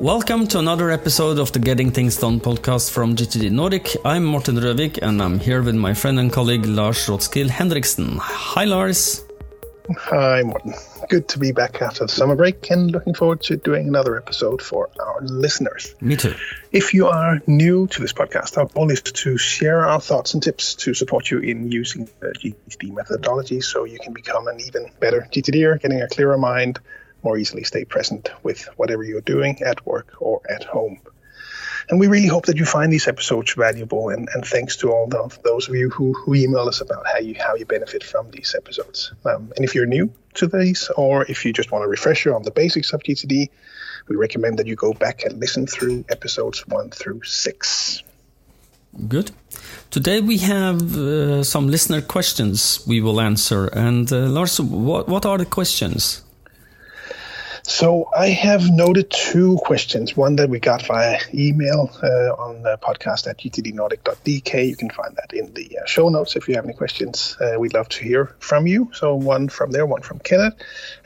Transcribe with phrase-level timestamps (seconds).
[0.00, 3.94] Welcome to another episode of the Getting Things Done podcast from GTD Nordic.
[4.02, 8.16] I'm Morten Røvik and I'm here with my friend and colleague Lars Rotskild Hendriksen.
[8.16, 9.22] Hi, Lars.
[9.98, 10.72] Hi, Morten.
[11.10, 14.62] Good to be back after the summer break and looking forward to doing another episode
[14.62, 15.94] for our listeners.
[16.00, 16.34] Me too.
[16.72, 20.42] If you are new to this podcast, our goal is to share our thoughts and
[20.42, 24.90] tips to support you in using the GTD methodology so you can become an even
[24.98, 26.80] better GTDer, getting a clearer mind,
[27.22, 31.00] more easily stay present with whatever you're doing at work or at home.
[31.88, 34.10] And we really hope that you find these episodes valuable.
[34.10, 37.18] And, and thanks to all of those of you who, who email us about how
[37.18, 39.12] you how you benefit from these episodes.
[39.24, 42.42] Um, and if you're new to these, or if you just want a refresher on
[42.42, 43.50] the basics of GTD,
[44.08, 48.02] we recommend that you go back and listen through episodes one through six.
[49.08, 49.30] Good.
[49.90, 53.66] Today we have uh, some listener questions we will answer.
[53.66, 56.22] And uh, Lars, what, what are the questions?
[57.70, 60.16] So I have noted two questions.
[60.16, 64.68] One that we got via email uh, on the podcast at gtdnordic.dk.
[64.68, 67.36] You can find that in the uh, show notes if you have any questions.
[67.40, 68.90] Uh, we'd love to hear from you.
[68.92, 70.54] So one from there, one from Kenneth,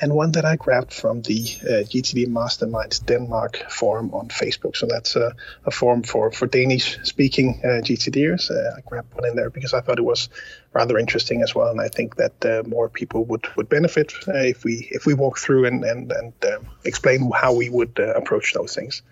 [0.01, 4.75] and one that I grabbed from the uh, GTD Masterminds Denmark forum on Facebook.
[4.75, 5.35] So that's a,
[5.67, 8.51] a forum for, for Danish-speaking uh, GTDers.
[8.51, 10.31] Uh, I grabbed one in there because I thought it was
[10.75, 11.69] rather interesting as well.
[11.69, 15.15] And I think that uh, more people would would benefit uh, if we if we
[15.15, 19.03] walk through and and and um, explain how we would uh, approach those things.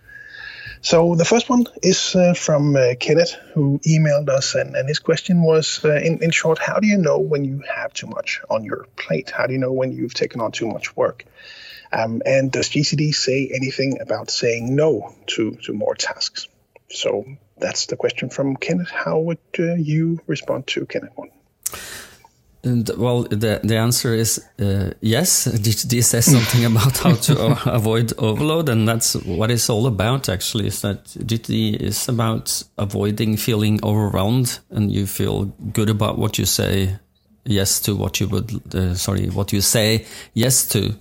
[0.85, 4.99] So the first one is uh, from uh, Kenneth, who emailed us, and, and his
[4.99, 8.41] question was, uh, in, in short, how do you know when you have too much
[8.51, 9.31] on your plate?
[9.31, 11.25] How do you know when you've taken on too much work?
[11.93, 16.49] Um, and does GTD say anything about saying no to, to more tasks?
[16.91, 17.27] So
[17.59, 18.91] that's the question from Kenneth.
[18.91, 21.31] How would you respond to Kenneth one?
[22.65, 25.49] And well, the the answer is uh, yes.
[25.65, 30.29] GTD says something about how to avoid overload, and that's what it's all about.
[30.29, 36.39] Actually, is that GTD is about avoiding feeling overwhelmed, and you feel good about what
[36.39, 36.99] you say
[37.45, 40.95] yes to, what you would uh, sorry, what you say yes to,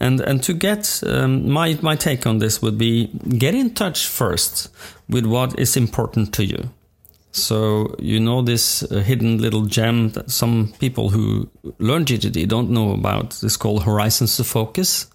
[0.00, 3.06] and and to get um, my my take on this would be
[3.38, 4.68] get in touch first
[5.08, 6.70] with what is important to you
[7.32, 11.48] so you know this uh, hidden little gem that some people who
[11.78, 13.30] learn GTD don't know about.
[13.40, 15.06] This called Horizons of Focus.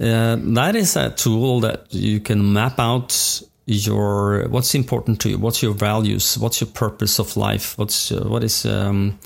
[0.00, 5.38] Uh, that is a tool that you can map out your what's important to you,
[5.38, 9.18] what's your values, what's your purpose of life, what's uh, what is um,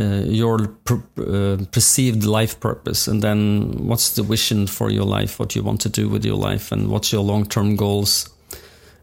[0.00, 5.38] uh, your per, uh, perceived life purpose, and then what's the vision for your life,
[5.38, 8.28] what you want to do with your life, and what's your long term goals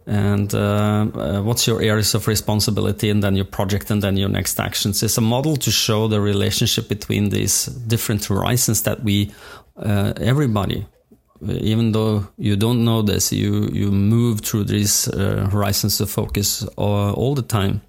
[0.05, 4.29] and uh, uh, what's your areas of responsibility and then your project and then your
[4.29, 5.01] next actions?
[5.01, 9.31] It's a model to show the relationship between these different horizons that we
[9.77, 10.85] uh, everybody
[11.49, 16.63] even though you don't know this you you move through these uh, horizons of focus
[16.77, 17.81] uh, all the time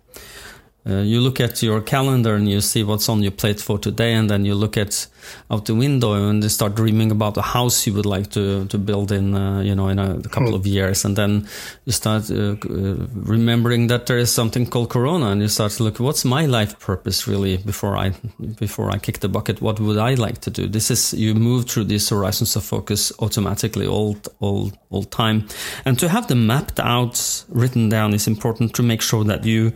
[0.87, 4.13] uh, you look at your calendar and you see what's on your plate for today,
[4.13, 5.07] and then you look at
[5.51, 8.79] out the window and you start dreaming about the house you would like to to
[8.79, 10.55] build in, uh, you know, in a, a couple hmm.
[10.55, 11.49] of years, and then
[11.87, 15.85] you start uh, uh, remembering that there is something called Corona, and you start to
[15.85, 18.13] look, what's my life purpose really before I
[18.59, 19.63] before I kick the bucket?
[19.63, 20.69] What would I like to do?
[20.69, 25.49] This is you move through these horizons of focus automatically all all all time,
[25.87, 29.73] and to have them mapped out, written down is important to make sure that you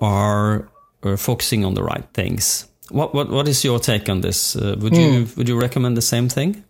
[0.00, 0.68] are
[1.02, 2.66] uh, focusing on the right things.
[2.90, 4.56] What what what is your take on this?
[4.56, 4.98] Uh, would mm.
[4.98, 5.38] you hmm.
[5.38, 6.64] would you recommend the same thing?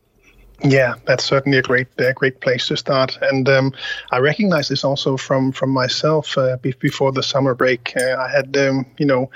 [0.63, 3.73] Yeah, that's certainly a great uh, great place to start, and um,
[4.11, 6.37] I recognize this also from from myself.
[6.37, 9.31] Uh, before the summer break, uh, I had um, you know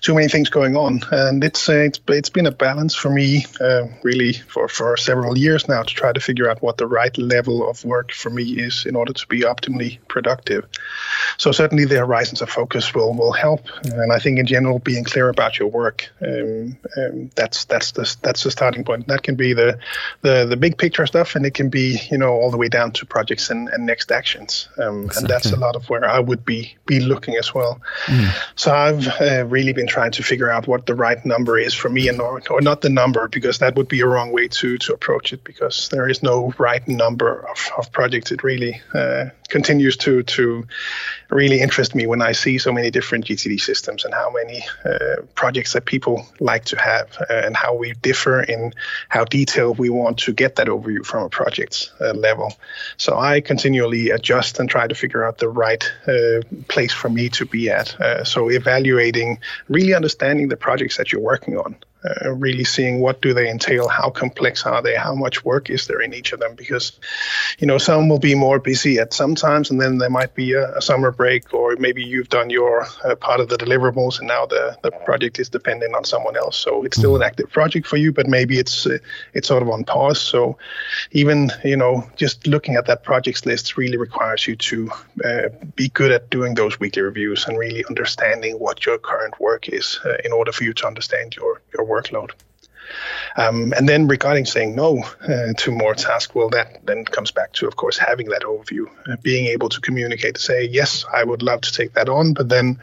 [0.00, 3.44] too many things going on, and it's uh, it's it's been a balance for me
[3.60, 7.16] uh, really for for several years now to try to figure out what the right
[7.18, 10.66] level of work for me is in order to be optimally productive.
[11.36, 15.04] So certainly the horizons of focus will will help, and I think in general being
[15.04, 19.08] clear about your work um, um that's that's the that's the starting point.
[19.08, 19.78] That can be the
[20.22, 22.68] the the big big picture stuff, and it can be you know all the way
[22.68, 25.20] down to projects and, and next actions, um, exactly.
[25.20, 27.80] and that's a lot of where I would be be looking as well.
[28.06, 28.30] Mm.
[28.54, 31.88] So I've uh, really been trying to figure out what the right number is for
[31.88, 34.78] me, and or, or not the number because that would be a wrong way to
[34.78, 38.30] to approach it because there is no right number of, of projects.
[38.32, 40.66] It really uh, continues to to
[41.30, 45.22] really interest me when I see so many different GTD systems and how many uh,
[45.34, 48.72] projects that people like to have uh, and how we differ in
[49.08, 52.52] how detailed we want to get that overview from a project uh, level.
[52.98, 57.30] So I continually adjust and try to figure out the right uh, place for me
[57.30, 57.98] to be at.
[57.98, 61.76] Uh, so evaluating, really understanding the projects that you're working on.
[62.04, 65.86] Uh, really seeing what do they entail, how complex are they, how much work is
[65.86, 66.92] there in each of them, because
[67.58, 70.54] you know some will be more busy at some times, and then there might be
[70.54, 74.28] a, a summer break, or maybe you've done your uh, part of the deliverables, and
[74.28, 76.56] now the, the project is dependent on someone else.
[76.56, 78.98] So it's still an active project for you, but maybe it's uh,
[79.34, 80.20] it's sort of on pause.
[80.20, 80.56] So
[81.12, 84.90] even you know just looking at that projects list really requires you to
[85.24, 89.68] uh, be good at doing those weekly reviews and really understanding what your current work
[89.68, 92.30] is uh, in order for you to understand your your workload.
[93.36, 97.52] Um, and then regarding saying no uh, to more tasks, well, that then comes back
[97.54, 101.22] to, of course, having that overview, uh, being able to communicate, to say, yes, I
[101.22, 102.80] would love to take that on, but then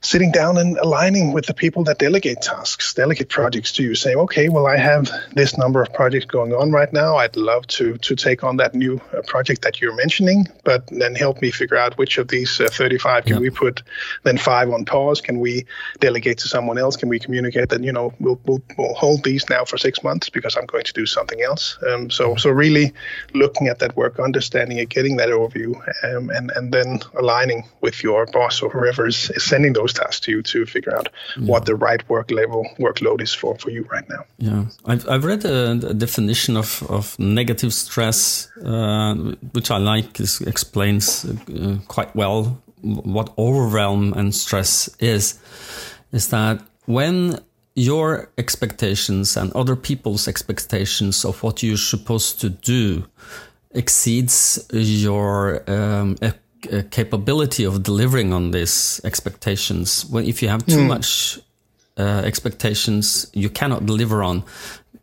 [0.00, 4.16] sitting down and aligning with the people that delegate tasks, delegate projects to you, saying,
[4.16, 7.16] okay, well, I have this number of projects going on right now.
[7.16, 11.14] I'd love to to take on that new uh, project that you're mentioning, but then
[11.16, 13.82] help me figure out which of these uh, 35 can we put
[14.22, 15.20] then five on pause?
[15.20, 15.66] Can we
[15.98, 16.96] delegate to someone else?
[16.96, 20.30] Can we communicate that you know we'll we'll, we'll hold these now for six months
[20.30, 21.76] because I'm going to do something else?
[21.88, 22.92] Um, so so really
[23.34, 25.74] looking at that work, understanding it, getting that overview,
[26.04, 30.04] um, and and then aligning with your boss or whoever is, is sending those those
[30.04, 31.46] tasks to you to figure out yeah.
[31.46, 34.24] what the right work level workload is for for you right now.
[34.38, 39.14] Yeah, I've I've read a, a definition of of negative stress, uh,
[39.52, 40.12] which I like.
[40.12, 45.38] This explains uh, quite well what overwhelm and stress is.
[46.12, 47.38] Is that when
[47.74, 53.04] your expectations and other people's expectations of what you're supposed to do
[53.70, 56.16] exceeds your um,
[56.72, 60.06] uh, capability of delivering on these expectations.
[60.06, 60.88] When if you have too mm.
[60.88, 61.38] much
[61.98, 64.44] uh, expectations, you cannot deliver on.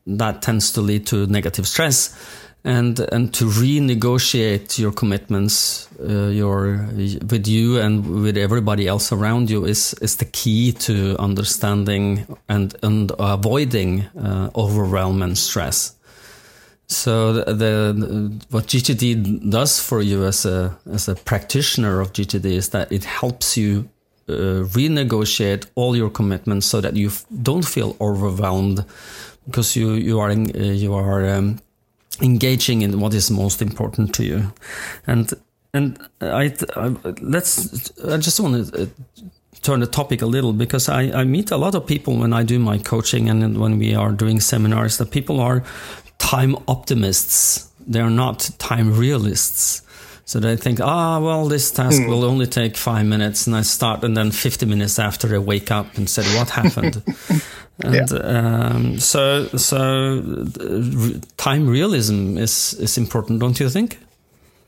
[0.08, 2.16] That tends to lead to negative stress,
[2.64, 6.88] and and to renegotiate your commitments, uh, your
[7.30, 12.76] with you and with everybody else around you is is the key to understanding and
[12.84, 15.95] and avoiding uh, overwhelm and stress.
[16.88, 22.46] So the, the, what GTD does for you as a as a practitioner of GTD
[22.46, 23.90] is that it helps you
[24.30, 27.12] uh, renegotiate all your commitments so that you
[27.42, 28.86] don't feel overwhelmed
[29.48, 31.60] because you you are in, uh, you are um,
[32.22, 34.54] engaging in what is most important to you,
[35.08, 35.34] and
[35.74, 38.84] and I, I let's I just want to.
[38.84, 38.86] Uh,
[39.62, 42.44] turn the topic a little because I, I meet a lot of people when I
[42.44, 45.64] do my coaching and when we are doing seminars that people are
[46.26, 47.70] time optimists.
[47.88, 49.84] They're not time realists.
[50.26, 52.10] So they think, ah, well, this task mm.
[52.10, 55.70] will only take five minutes, and I start, and then 50 minutes after I wake
[55.70, 57.04] up and said, what happened?
[57.84, 58.18] and yeah.
[58.18, 60.48] um, so, so
[61.38, 64.00] time realism is is important, don't you think?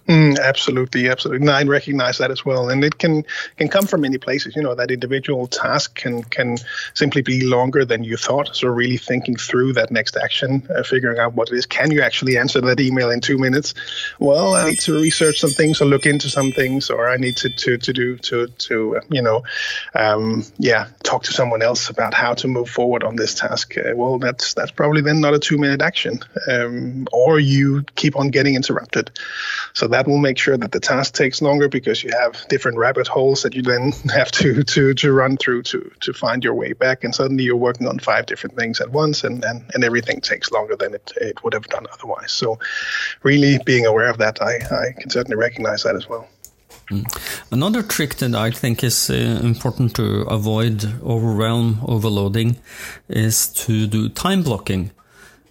[0.07, 1.45] Mm, absolutely, absolutely.
[1.45, 3.25] No, I recognize that as well, and it can
[3.57, 4.55] can come from many places.
[4.55, 6.57] You know, that individual task can can
[6.93, 8.55] simply be longer than you thought.
[8.55, 11.65] So really thinking through that next action, uh, figuring out what it is.
[11.65, 13.73] Can you actually answer that email in two minutes?
[14.19, 17.35] Well, I need to research some things or look into some things, or I need
[17.37, 19.43] to to to do to to uh, you know,
[19.93, 23.77] um, yeah, talk to someone else about how to move forward on this task.
[23.77, 28.15] Uh, well, that's that's probably then not a two minute action, um, or you keep
[28.15, 29.11] on getting interrupted.
[29.73, 32.77] So that that will make sure that the task takes longer because you have different
[32.77, 36.53] rabbit holes that you then have to to to run through to to find your
[36.53, 39.83] way back and suddenly you're working on five different things at once and and, and
[39.83, 42.59] everything takes longer than it, it would have done otherwise so
[43.23, 44.53] really being aware of that i
[44.85, 46.27] i can certainly recognize that as well
[46.91, 47.03] mm.
[47.49, 50.05] Another trick that I think is uh, important to
[50.37, 52.57] avoid overwhelm overloading
[53.07, 54.91] is to do time blocking.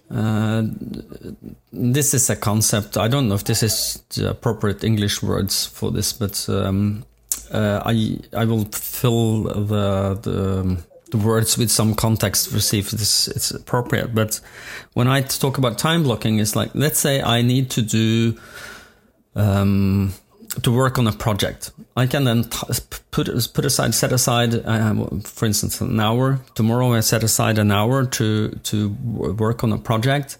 [0.09, 0.63] Uh,
[1.73, 2.97] this is a concept.
[2.97, 7.03] I don't know if this is the appropriate English words for this, but um,
[7.51, 10.77] uh, I I will fill the, the,
[11.11, 14.15] the words with some context to see if this it's appropriate.
[14.15, 14.39] But
[14.93, 18.39] when I talk about time blocking, it's like let's say I need to do.
[19.35, 20.13] Um,
[20.61, 21.71] to work on a project.
[21.95, 22.43] I can then
[23.11, 26.39] put put aside, set aside, uh, for instance, an hour.
[26.55, 30.37] Tomorrow, I set aside an hour to to work on a project,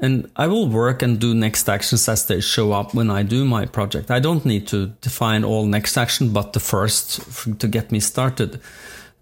[0.00, 3.44] and I will work and do next actions as they show up when I do
[3.44, 4.10] my project.
[4.10, 7.20] I don't need to define all next action, but the first
[7.58, 8.60] to get me started.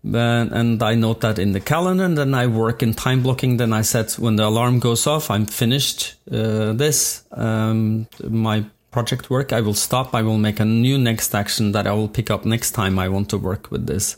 [0.05, 3.59] and I note that in the calendar, and then I work in time blocking.
[3.59, 7.25] Then I set when the alarm goes off, I'm finished uh, this.
[7.33, 9.53] Um, my project work.
[9.53, 10.15] I will stop.
[10.15, 13.09] I will make a new next action that I will pick up next time I
[13.09, 14.17] want to work with this.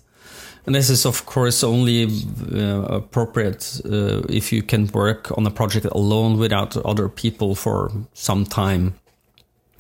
[0.67, 2.05] And this is, of course, only
[2.55, 7.91] uh, appropriate uh, if you can work on a project alone without other people for
[8.13, 8.95] some time.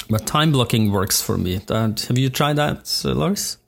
[0.08, 1.60] But time blocking works for me.
[1.68, 3.58] have you tried that, uh, Lars?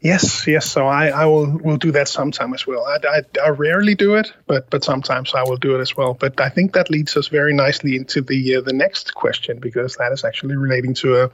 [0.00, 0.70] Yes, yes.
[0.70, 2.84] So I, I will will do that sometime as well.
[2.84, 6.14] I, I, I, rarely do it, but but sometimes I will do it as well.
[6.14, 9.96] But I think that leads us very nicely into the uh, the next question because
[9.96, 11.30] that is actually relating to a,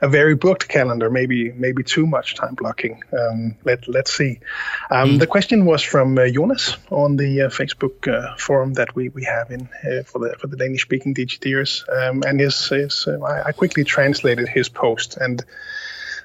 [0.00, 1.10] a very booked calendar.
[1.10, 3.02] Maybe maybe too much time blocking.
[3.12, 4.40] Um, let let's see.
[4.90, 5.18] Um, mm.
[5.18, 9.24] The question was from uh, Jonas on the uh, Facebook uh, forum that we, we
[9.24, 13.20] have in uh, for the for the Danish speaking GTDers, um, and his, his uh,
[13.22, 15.44] I, I quickly translated his post and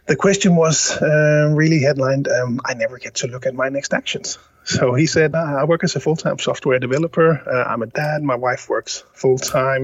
[0.08, 3.94] the question was uh, really headlined um, I never get to look at my next
[3.94, 4.38] actions.
[4.64, 7.30] So he said, I work as a full time software developer.
[7.32, 8.22] Uh, I'm a dad.
[8.24, 9.84] My wife works full time.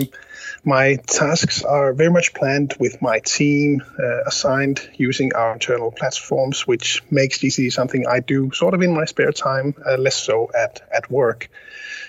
[0.64, 6.68] My tasks are very much planned with my team uh, assigned using our internal platforms,
[6.68, 10.52] which makes GTD something I do sort of in my spare time, uh, less so
[10.54, 11.50] at, at work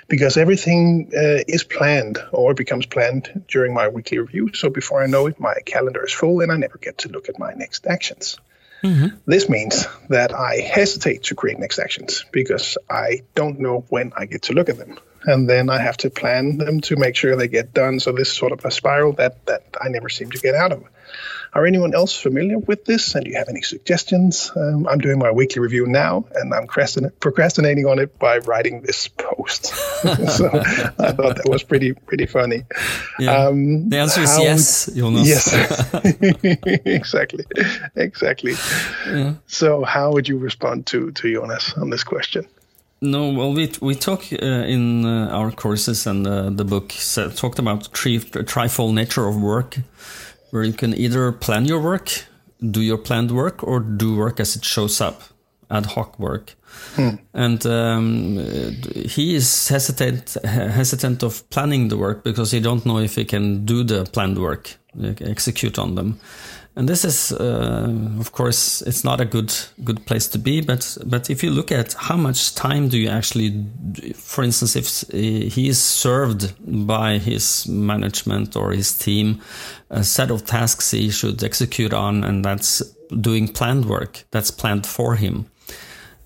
[0.08, 4.50] because everything uh, is planned or becomes planned during my weekly review.
[4.54, 7.28] So before I know it, my calendar is full and I never get to look
[7.28, 8.38] at my next actions.
[8.82, 9.16] Mm-hmm.
[9.26, 14.26] This means that I hesitate to create next actions because I don't know when I
[14.26, 14.98] get to look at them.
[15.28, 18.00] And then I have to plan them to make sure they get done.
[18.00, 20.72] So this is sort of a spiral that, that I never seem to get out
[20.72, 20.84] of.
[21.52, 23.14] Are anyone else familiar with this?
[23.14, 24.50] And do you have any suggestions?
[24.54, 29.08] Um, I'm doing my weekly review now, and I'm procrastinating on it by writing this
[29.08, 29.66] post.
[29.66, 30.50] so
[30.98, 32.64] I thought that was pretty pretty funny.
[33.18, 33.48] Yeah.
[33.48, 35.26] Um, the answer is yes, Jonas.
[35.26, 35.94] Yes,
[36.86, 37.44] exactly,
[37.96, 38.54] exactly.
[39.06, 39.34] Yeah.
[39.46, 42.46] So how would you respond to to Jonas on this question?
[43.00, 47.30] No, well, we we talk uh, in uh, our courses and uh, the book so,
[47.30, 49.78] talked about tri- trifold nature of work
[50.50, 52.24] where you can either plan your work,
[52.60, 55.22] do your planned work, or do work as it shows up,
[55.70, 56.56] ad hoc work.
[56.96, 57.16] Hmm.
[57.34, 58.38] And um,
[58.94, 63.64] he is hesitant hesitant of planning the work because he don't know if he can
[63.64, 64.74] do the planned work,
[65.20, 66.18] execute on them
[66.76, 70.60] and this is, uh, of course, it's not a good good place to be.
[70.60, 73.64] But but if you look at how much time do you actually,
[74.14, 76.54] for instance, if he is served
[76.86, 79.40] by his management or his team,
[79.90, 82.82] a set of tasks he should execute on, and that's
[83.20, 85.46] doing planned work that's planned for him.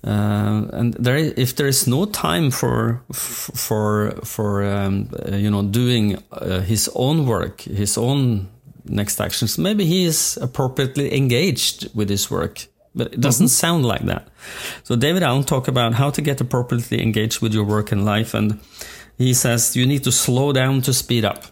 [0.05, 5.63] Uh, and there, if there is no time for for for um, uh, you know
[5.63, 8.49] doing uh, his own work, his own
[8.85, 9.57] next actions.
[9.57, 13.65] Maybe he is appropriately engaged with his work, but it doesn't mm-hmm.
[13.65, 14.27] sound like that.
[14.83, 18.33] So David Allen talk about how to get appropriately engaged with your work and life,
[18.33, 18.59] and
[19.17, 21.45] he says you need to slow down to speed up.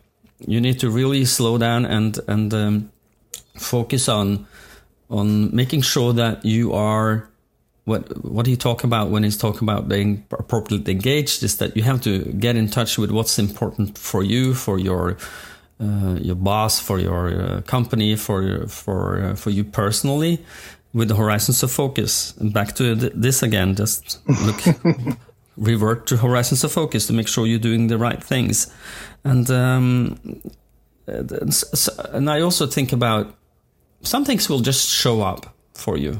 [0.48, 2.92] You need to really slow down and and um,
[3.56, 4.48] focus on
[5.10, 7.30] on making sure that you are
[7.86, 11.84] what what he talk about when he's talking about being appropriately engaged is that you
[11.84, 15.18] have to get in touch with what's important for you for your
[15.82, 20.40] uh, your boss, for your uh, company, for for uh, for you personally,
[20.94, 22.36] with the horizons of focus.
[22.38, 24.62] And back to this again, just look,
[25.58, 28.72] revert to horizons of focus to make sure you're doing the right things.
[29.24, 30.20] And um,
[31.08, 33.36] and I also think about
[34.04, 36.20] some things will just show up for you.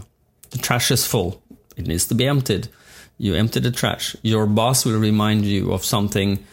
[0.50, 1.42] The trash is full;
[1.78, 2.68] it needs to be emptied.
[3.18, 4.16] You empty the trash.
[4.24, 6.44] Your boss will remind you of something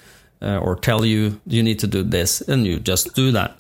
[0.42, 3.58] uh, or tell you you need to do this, and you just do that.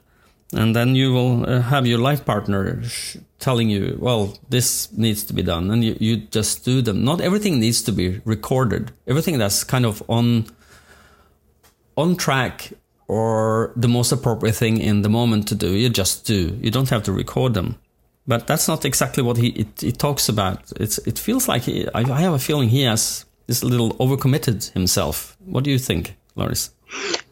[0.54, 2.82] And then you will uh, have your life partner
[3.38, 7.04] telling you, well, this needs to be done, and you, you just do them.
[7.04, 8.92] Not everything needs to be recorded.
[9.06, 10.46] Everything that's kind of on
[11.96, 12.72] on track
[13.08, 16.56] or the most appropriate thing in the moment to do, you just do.
[16.60, 17.76] You don't have to record them.
[18.26, 20.70] But that's not exactly what he it, it talks about.
[20.76, 24.70] It's it feels like he, I, I have a feeling he has this little overcommitted
[24.72, 25.36] himself.
[25.46, 26.17] What do you think?
[26.38, 26.70] Lars?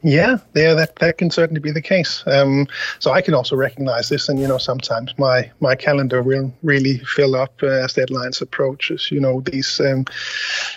[0.07, 2.23] Yeah, yeah, that, that can certainly be the case.
[2.29, 2.69] Um,
[3.01, 6.99] so I can also recognize this, and you know, sometimes my my calendar will really
[6.99, 9.11] fill up uh, as deadlines approaches.
[9.11, 10.05] You know, these um,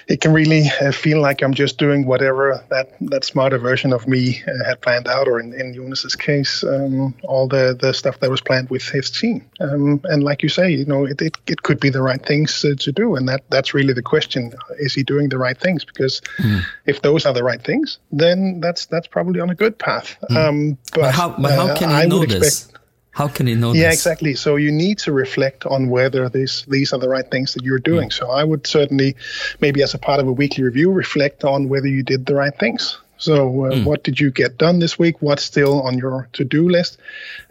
[0.07, 4.07] it can really uh, feel like I'm just doing whatever that that smarter version of
[4.07, 8.19] me uh, had planned out, or in, in Jonas's case, um, all the the stuff
[8.21, 9.48] that was planned with his team.
[9.59, 12.65] Um, and like you say, you know, it, it, it could be the right things
[12.65, 15.86] uh, to do, and that that's really the question: Is he doing the right things?
[15.86, 16.62] Because mm.
[16.88, 20.17] if those are the right things, then that's that's probably on a good path.
[20.29, 20.35] Mm.
[20.35, 22.63] Um, but, but, how, but how can uh, he know this?
[22.63, 22.79] Expect,
[23.11, 23.81] how can he know this?
[23.81, 23.99] yeah, this?
[23.99, 24.35] exactly.
[24.35, 27.79] So you need to reflect on whether these these are the right things that you're
[27.79, 28.09] doing.
[28.09, 28.13] Mm.
[28.13, 29.15] So I would certainly,
[29.59, 32.57] maybe as a part of a weekly review, reflect on whether you did the right
[32.57, 32.97] things.
[33.17, 33.83] So, uh, mm.
[33.83, 35.21] what did you get done this week?
[35.21, 36.97] What's still on your to do list?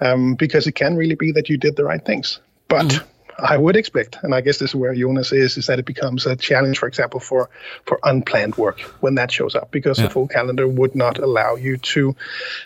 [0.01, 2.41] Um, because it can really be that you did the right things.
[2.69, 3.05] But mm.
[3.39, 6.27] I would expect, and I guess this is where Jonas is, is that it becomes
[6.27, 7.49] a challenge, for example, for
[7.87, 10.07] for unplanned work when that shows up, because yeah.
[10.07, 12.17] the full calendar would not allow you to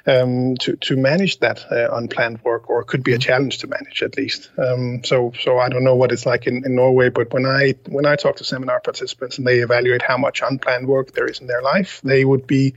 [0.06, 3.20] um, to to manage that uh, unplanned work, or could be a mm-hmm.
[3.20, 4.50] challenge to manage at least.
[4.56, 7.74] Um, so so I don't know what it's like in, in Norway, but when I
[7.88, 11.40] when I talk to seminar participants and they evaluate how much unplanned work there is
[11.40, 12.74] in their life, they would be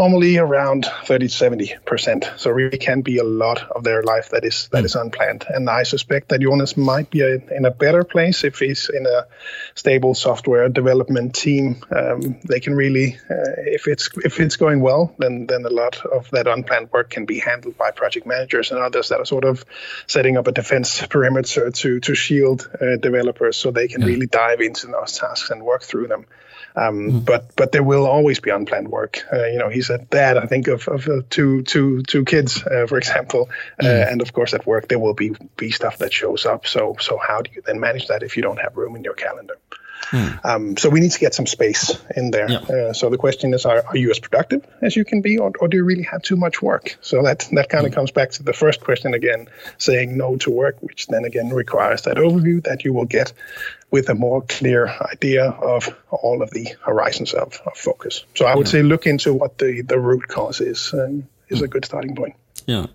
[0.00, 2.30] normally around 30 to 70 percent.
[2.38, 5.00] So really can be a lot of their life that is that mm.
[5.00, 5.44] unplanned.
[5.46, 9.06] And I suspect that Jonas might be a, in a better place if he's in
[9.06, 9.26] a
[9.74, 11.84] stable software development team.
[11.94, 16.06] Um, they can really, uh, if it's if it's going well, then then a lot
[16.06, 19.44] of that unplanned work can be handled by project managers and others that are sort
[19.44, 19.64] of
[20.06, 24.08] setting up a defense perimeter to to shield uh, developers so they can yeah.
[24.08, 26.24] really dive into those tasks and work through them.
[26.76, 27.24] Um, mm.
[27.24, 29.24] But but there will always be unplanned work.
[29.32, 30.36] Uh, you know, he's a dad.
[30.36, 33.48] I think of of uh, two two two kids, uh, for example,
[33.80, 34.12] mm.
[34.12, 36.66] and of course at work there will be be stuff that shows up.
[36.66, 39.14] So so how do you then manage that if you don't have room in your
[39.14, 39.56] calendar?
[40.10, 40.44] Mm.
[40.44, 42.50] Um, so we need to get some space in there.
[42.50, 42.58] Yeah.
[42.58, 45.52] Uh, so the question is, are, are, you as productive as you can be, or,
[45.60, 46.96] or, do you really have too much work?
[47.00, 47.94] So that that kind of mm.
[47.94, 49.48] comes back to the first question again,
[49.78, 53.32] saying no to work, which then again requires that overview that you will get
[53.90, 58.24] with a more clear idea of all of the horizons of, of focus.
[58.34, 58.72] So I would yeah.
[58.72, 62.34] say look into what the, the root cause is um, is a good starting point.
[62.66, 62.86] Yeah.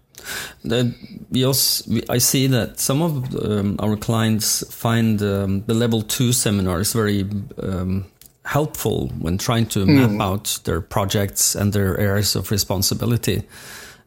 [0.63, 0.95] The,
[1.29, 6.31] we also, I see that some of um, our clients find um, the level two
[6.31, 7.25] seminars very
[7.61, 8.05] um,
[8.45, 10.09] helpful when trying to mm.
[10.09, 13.43] map out their projects and their areas of responsibility.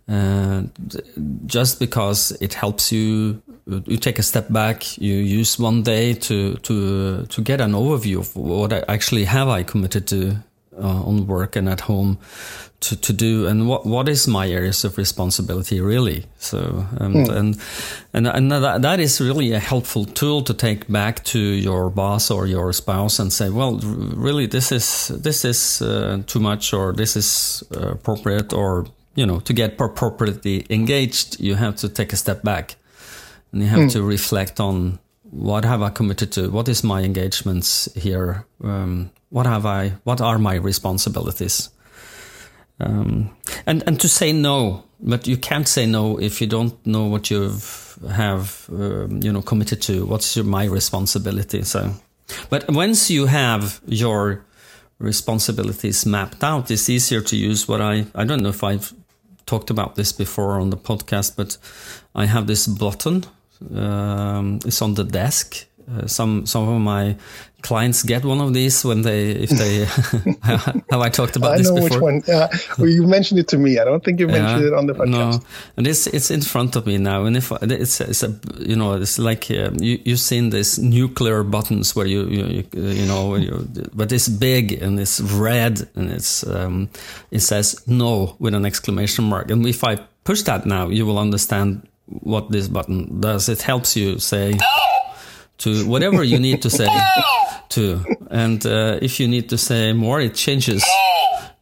[0.09, 0.63] Uh,
[1.45, 3.43] just because it helps you
[3.87, 8.19] you take a step back you use one day to to to get an overview
[8.19, 10.37] of what I actually have i committed to
[10.81, 12.19] uh, on work and at home
[12.81, 17.31] to, to do and what what is my areas of responsibility really so um, hmm.
[17.31, 17.61] and
[18.13, 22.31] and and that, that is really a helpful tool to take back to your boss
[22.31, 23.79] or your spouse and say well
[24.17, 28.87] really this is this is uh, too much or this is uh, appropriate or
[29.19, 32.77] you know, to get appropriately engaged, you have to take a step back
[33.53, 33.93] and you have mm.
[33.93, 34.99] to reflect on
[35.31, 36.51] what have I committed to?
[36.51, 38.47] What is my engagements here?
[38.63, 39.91] Um, what have I?
[40.05, 41.71] What are my responsibilities?
[42.81, 43.31] Um,
[43.67, 47.31] and and to say no, but you can't say no if you don't know what
[47.31, 47.53] you
[48.11, 50.07] have, um, you know, committed to.
[50.07, 51.63] What's your, my responsibility?
[51.65, 51.93] So,
[52.51, 54.45] but once you have your
[54.99, 58.93] responsibilities mapped out, it's easier to use what I I don't know if I've
[59.45, 61.59] talked about this before on the podcast, but
[62.15, 63.25] I have this button.
[63.75, 65.67] Um, it's on the desk.
[65.91, 67.17] Uh, some some of my
[67.63, 69.85] clients get one of these when they if they
[70.91, 71.89] have I talked about I this know before?
[71.89, 72.23] which one.
[72.27, 73.79] Yeah, well, you mentioned it to me.
[73.79, 75.09] I don't think you mentioned yeah, it on the podcast.
[75.09, 75.41] No,
[75.77, 78.95] and it's it's in front of me now, and if it's it's a you know
[78.95, 83.67] it's like um, you you've seen these nuclear buttons where you you you know you,
[83.95, 86.91] but it's big and it's red and it's um,
[87.31, 91.19] it says no with an exclamation mark, and if I push that now, you will
[91.19, 93.49] understand what this button does.
[93.49, 94.59] It helps you say.
[95.59, 96.89] To whatever you need to say
[97.71, 98.05] to.
[98.31, 100.85] And uh, if you need to say more, it changes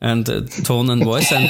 [0.01, 1.33] and uh, tone and voice.
[1.33, 1.49] And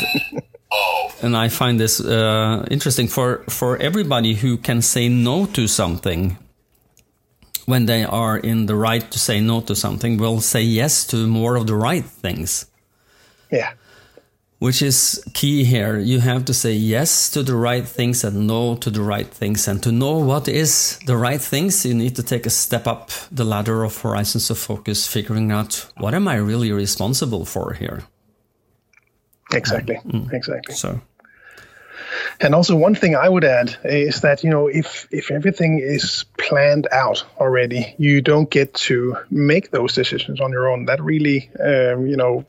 [1.22, 6.38] and I find this uh, interesting for for everybody who can say no to something.
[7.66, 11.26] When they are in the right to say no to something, will say yes to
[11.26, 12.66] more of the right things.
[13.50, 13.72] Yeah
[14.58, 15.98] which is key here.
[15.98, 19.68] You have to say yes to the right things and no to the right things.
[19.68, 23.10] And to know what is the right things, you need to take a step up
[23.30, 28.04] the ladder of horizons of focus, figuring out what am I really responsible for here.
[29.52, 29.96] Exactly.
[30.06, 30.32] Mm.
[30.32, 30.74] Exactly.
[30.74, 31.00] So
[32.40, 36.24] and also, one thing I would add is that you know if if everything is
[36.38, 40.84] planned out already, you don't get to make those decisions on your own.
[40.84, 42.44] That really um, you know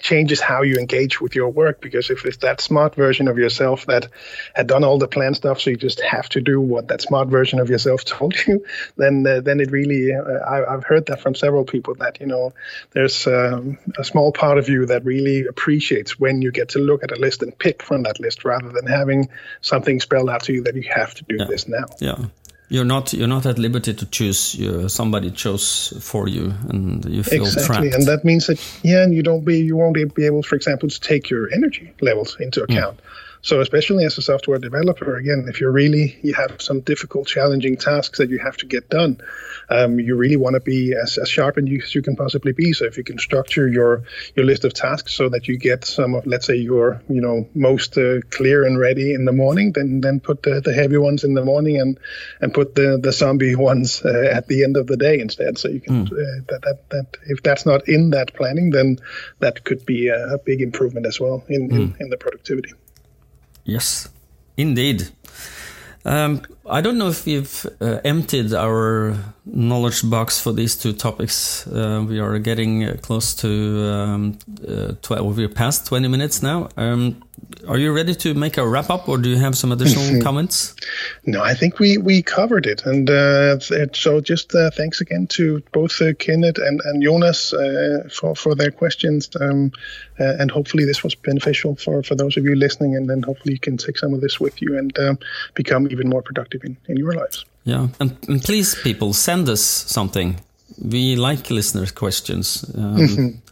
[0.00, 3.86] changes how you engage with your work because if it's that smart version of yourself
[3.86, 4.08] that
[4.54, 7.28] had done all the planned stuff, so you just have to do what that smart
[7.28, 11.22] version of yourself told you, then uh, then it really uh, I, have heard that
[11.22, 12.52] from several people that you know
[12.90, 17.02] there's um, a small part of you that really appreciates when you get to look
[17.02, 19.29] at a list and pick from that list rather than having
[19.60, 21.46] something spelled out to you that you have to do yeah.
[21.46, 21.86] this now.
[22.00, 22.26] Yeah.
[22.68, 24.54] You're not you're not at liberty to choose.
[24.54, 27.66] You're, somebody chose for you, and you feel exactly.
[27.66, 27.94] trapped.
[27.96, 31.00] And that means that yeah, you don't be you won't be able, for example, to
[31.00, 32.98] take your energy levels into account.
[32.98, 33.02] Mm.
[33.42, 37.76] So especially as a software developer, again, if you're really you have some difficult, challenging
[37.76, 39.20] tasks that you have to get done,
[39.70, 42.52] um, you really want to be as, as sharp as you, as you can possibly
[42.52, 42.72] be.
[42.72, 44.04] So if you can structure your
[44.36, 47.48] your list of tasks so that you get some of, let's say, your you know
[47.54, 51.24] most uh, clear and ready in the morning, then then put the, the heavy ones
[51.24, 51.98] in the morning and
[52.42, 55.56] and put the the zombie ones uh, at the end of the day instead.
[55.56, 56.12] So you can mm.
[56.12, 58.98] uh, that, that that if that's not in that planning, then
[59.38, 61.72] that could be a, a big improvement as well in, mm.
[61.72, 62.02] in, hmm.
[62.02, 62.72] in the productivity.
[63.64, 64.08] Yes,
[64.56, 65.08] indeed.
[66.04, 71.66] Um, I don't know if we've uh, emptied our knowledge box for these two topics.
[71.66, 76.68] Uh, we are getting close to um, uh, 12, we're past 20 minutes now.
[76.76, 77.22] Um,
[77.68, 80.74] are you ready to make a wrap up or do you have some additional comments?
[81.24, 82.84] No, I think we, we covered it.
[82.84, 88.08] And uh, so just uh, thanks again to both uh, Kenneth and, and Jonas uh,
[88.12, 89.28] for, for their questions.
[89.40, 89.72] Um,
[90.18, 92.96] uh, and hopefully this was beneficial for, for those of you listening.
[92.96, 95.18] And then hopefully you can take some of this with you and um,
[95.54, 97.44] become even more productive in, in your lives.
[97.64, 97.88] Yeah.
[97.98, 100.40] And, and please, people, send us something.
[100.82, 102.64] We like listeners' questions.
[102.74, 103.49] Um, mm-hmm.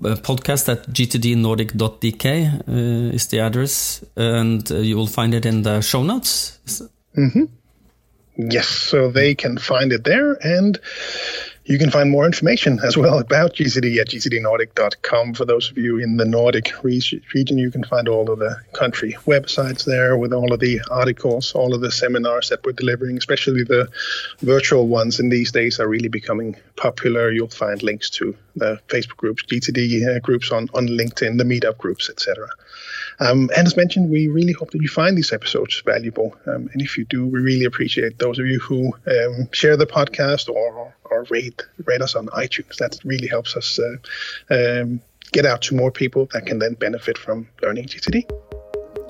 [0.00, 5.80] Podcast at gtdnordic.dk uh, is the address, and uh, you will find it in the
[5.80, 6.58] show notes.
[7.16, 7.44] Mm-hmm.
[8.36, 10.78] Yes, so they can find it there, and
[11.68, 15.34] you can find more information as well about GTD at gtdnordic.com.
[15.34, 19.18] For those of you in the Nordic region, you can find all of the country
[19.26, 23.64] websites there with all of the articles, all of the seminars that we're delivering, especially
[23.64, 23.86] the
[24.40, 27.30] virtual ones in these days are really becoming popular.
[27.30, 31.76] You'll find links to the Facebook groups, GTD uh, groups on, on LinkedIn, the meetup
[31.76, 32.48] groups, etc.
[33.20, 36.36] Um, and as mentioned, we really hope that you find these episodes valuable.
[36.46, 39.86] Um, and if you do, we really appreciate those of you who um, share the
[39.86, 42.76] podcast or, or rate rate us on iTunes.
[42.76, 43.96] That really helps us uh,
[44.54, 45.00] um,
[45.32, 48.30] get out to more people that can then benefit from learning GTD.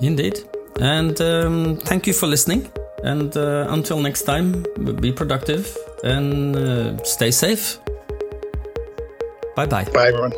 [0.01, 0.39] Indeed.
[0.79, 2.71] And um, thank you for listening.
[3.03, 4.65] And uh, until next time,
[4.99, 7.79] be productive and uh, stay safe.
[9.55, 9.85] Bye bye.
[9.85, 10.33] Bye, everyone.